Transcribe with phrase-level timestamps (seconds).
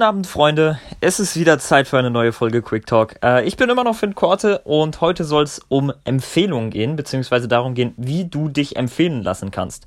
[0.00, 0.80] Guten Abend, Freunde.
[1.02, 3.16] Es ist wieder Zeit für eine neue Folge Quick Talk.
[3.22, 7.48] Äh, ich bin immer noch Finn Korte und heute soll es um Empfehlungen gehen, beziehungsweise
[7.48, 9.86] darum gehen, wie du dich empfehlen lassen kannst.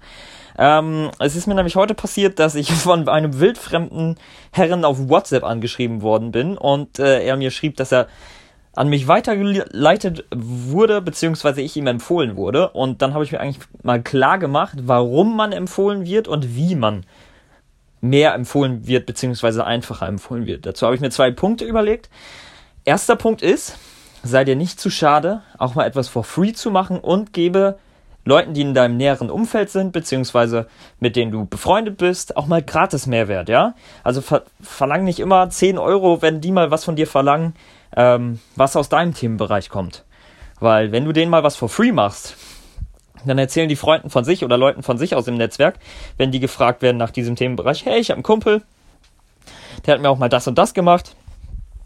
[0.55, 4.19] Ähm, es ist mir nämlich heute passiert, dass ich von einem wildfremden
[4.51, 8.05] Herren auf WhatsApp angeschrieben worden bin und äh, er mir schrieb, dass er
[8.75, 12.69] an mich weitergeleitet wurde, beziehungsweise ich ihm empfohlen wurde.
[12.69, 16.75] Und dann habe ich mir eigentlich mal klar gemacht, warum man empfohlen wird und wie
[16.75, 17.03] man
[18.03, 20.65] mehr empfohlen wird, beziehungsweise einfacher empfohlen wird.
[20.65, 22.09] Dazu habe ich mir zwei Punkte überlegt.
[22.83, 23.77] Erster Punkt ist,
[24.23, 27.79] sei dir nicht zu schade, auch mal etwas for free zu machen und gebe
[28.25, 30.67] Leuten, die in deinem näheren Umfeld sind, beziehungsweise
[30.99, 33.73] mit denen du befreundet bist, auch mal gratis Mehrwert, ja?
[34.03, 37.55] Also ver verlang nicht immer 10 Euro, wenn die mal was von dir verlangen,
[37.95, 40.03] ähm, was aus deinem Themenbereich kommt.
[40.59, 42.35] Weil wenn du denen mal was for free machst,
[43.27, 45.79] dann erzählen die Freunden von sich oder Leuten von sich aus im Netzwerk,
[46.17, 48.63] wenn die gefragt werden nach diesem Themenbereich, hey, ich habe einen Kumpel,
[49.85, 51.15] der hat mir auch mal das und das gemacht.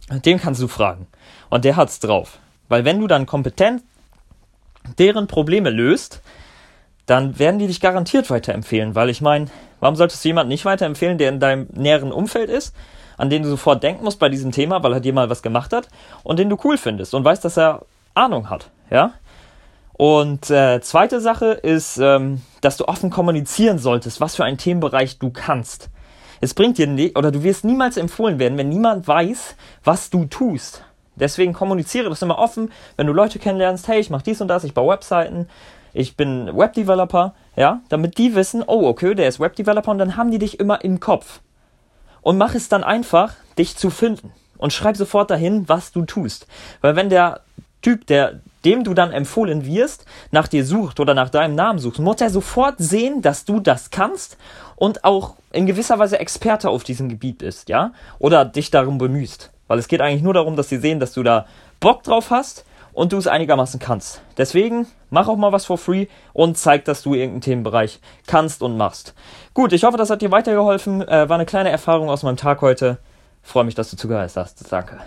[0.10, 1.08] Dem kannst du fragen.
[1.50, 2.40] Und der hat's drauf.
[2.70, 3.84] Weil wenn du dann kompetent
[4.98, 6.21] deren Probleme löst,
[7.05, 8.96] dann werden die dich garantiert weiterempfehlen.
[8.96, 9.48] Weil ich meine,
[9.79, 12.76] warum solltest du jemanden nicht weiterempfehlen, der in deinem näheren Umfeld ist,
[13.18, 15.74] an den du sofort denken musst bei diesem Thema, weil er dir mal was gemacht
[15.74, 15.88] hat
[16.24, 19.13] und den du cool findest und weißt, dass er Ahnung hat, ja?
[19.98, 25.17] Und äh, zweite Sache ist, ähm, dass du offen kommunizieren solltest, was für einen Themenbereich
[25.17, 25.89] du kannst.
[26.39, 30.26] Es bringt dir nicht, oder du wirst niemals empfohlen werden, wenn niemand weiß, was du
[30.26, 30.84] tust.
[31.15, 34.63] Deswegen kommuniziere das immer offen, wenn du Leute kennenlernst, hey, ich mache dies und das,
[34.63, 35.49] ich baue Webseiten,
[35.93, 40.29] ich bin Webdeveloper, ja, damit die wissen, oh, okay, der ist Webdeveloper und dann haben
[40.29, 41.41] die dich immer im Kopf.
[42.21, 44.32] Und mach es dann einfach, dich zu finden.
[44.59, 46.45] Und schreib sofort dahin, was du tust.
[46.82, 47.41] Weil wenn der
[47.82, 51.99] Typ, der dem du dann empfohlen wirst, nach dir sucht oder nach deinem Namen sucht,
[51.99, 54.35] muss er sofort sehen, dass du das kannst
[54.76, 57.93] und auch in gewisser Weise Experte auf diesem Gebiet bist, ja?
[58.20, 59.51] Oder dich darum bemühst.
[59.68, 61.45] Weil es geht eigentlich nur darum, dass sie sehen, dass du da
[61.79, 64.22] Bock drauf hast und du es einigermaßen kannst.
[64.38, 68.75] Deswegen mach auch mal was for free und zeig, dass du irgendeinen Themenbereich kannst und
[68.75, 69.13] machst.
[69.53, 71.07] Gut, ich hoffe, das hat dir weitergeholfen.
[71.07, 72.97] Äh, war eine kleine Erfahrung aus meinem Tag heute.
[73.44, 74.69] Freue mich, dass du zugehört hast.
[74.69, 74.99] Danke.